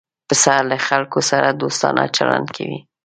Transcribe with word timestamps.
پسه 0.27 0.55
له 0.69 0.77
خلکو 0.87 1.19
سره 1.29 1.49
دوستانه 1.61 2.03
چلند 2.17 2.47
کوي. 2.55 2.79